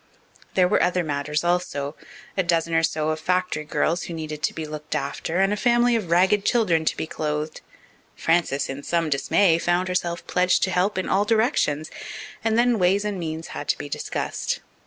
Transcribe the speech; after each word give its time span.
There 0.55 0.67
were 0.67 0.81
other 0.81 1.03
matters 1.03 1.43
also 1.43 1.93
a 2.35 2.41
dozen 2.41 2.73
or 2.73 2.81
so 2.81 3.09
of 3.09 3.19
factory 3.19 3.63
girls 3.65 4.05
who 4.05 4.15
needed 4.15 4.41
to 4.41 4.51
be 4.51 4.65
looked 4.65 4.95
after 4.95 5.39
and 5.39 5.53
a 5.53 5.55
family 5.55 5.95
of 5.95 6.09
ragged 6.09 6.43
children 6.43 6.85
to 6.85 6.97
be 6.97 7.05
clothed. 7.05 7.61
Frances, 8.15 8.67
in 8.67 8.81
some 8.81 9.11
dismay, 9.11 9.59
found 9.59 9.89
herself 9.89 10.25
pledged 10.25 10.63
to 10.63 10.71
help 10.71 10.97
in 10.97 11.07
all 11.07 11.23
directions, 11.23 11.91
and 12.43 12.57
then 12.57 12.79
ways 12.79 13.05
and 13.05 13.19
means 13.19 13.49
had 13.49 13.67
to 13.67 13.77
be 13.77 13.87
discussed. 13.89 14.59